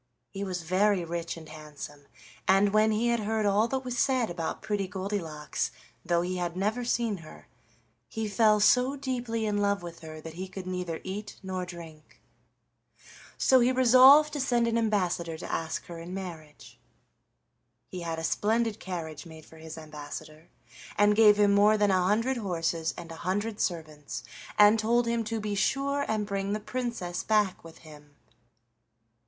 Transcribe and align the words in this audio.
He 0.31 0.43
was 0.43 0.63
very 0.63 1.05
rich 1.05 1.37
and 1.37 1.47
handsome, 1.47 2.07
and 2.47 2.73
when 2.73 2.91
he 2.91 3.15
heard 3.15 3.45
all 3.45 3.67
that 3.67 3.81
was 3.85 3.99
said 3.99 4.31
about 4.31 4.63
Pretty 4.63 4.87
Goldilocks, 4.87 5.69
though 6.03 6.23
he 6.23 6.37
had 6.37 6.57
never 6.57 6.83
seen 6.83 7.17
her, 7.17 7.45
he 8.09 8.27
fell 8.27 8.59
so 8.59 8.95
deeply 8.95 9.45
in 9.45 9.59
love 9.59 9.83
with 9.83 9.99
her 9.99 10.19
that 10.19 10.33
he 10.33 10.47
could 10.47 10.65
neither 10.65 11.01
eat 11.03 11.35
nor 11.43 11.67
drink. 11.67 12.19
So 13.37 13.59
he 13.59 13.71
resolved 13.71 14.33
to 14.33 14.39
send 14.39 14.65
an 14.67 14.75
ambassador 14.75 15.37
to 15.37 15.51
ask 15.53 15.85
her 15.85 15.99
in 15.99 16.15
marriage. 16.15 16.79
He 17.87 18.01
had 18.01 18.17
a 18.17 18.23
splendid 18.23 18.79
carriage 18.79 19.27
made 19.27 19.45
for 19.45 19.57
his 19.59 19.77
ambassador, 19.77 20.49
and 20.97 21.15
gave 21.15 21.37
him 21.37 21.53
more 21.53 21.77
than 21.77 21.91
a 21.91 22.01
hundred 22.07 22.37
horses 22.37 22.91
and 22.97 23.11
a 23.11 23.17
hundred 23.21 23.59
servants, 23.61 24.23
and 24.57 24.79
told 24.79 25.05
him 25.05 25.23
to 25.25 25.39
be 25.39 25.53
sure 25.53 26.05
and 26.07 26.25
bring 26.25 26.53
the 26.53 26.59
Princess 26.59 27.21
back 27.21 27.63
with 27.63 27.79
him. 27.85 28.15